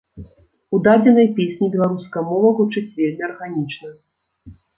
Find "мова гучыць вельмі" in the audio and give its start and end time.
2.31-3.21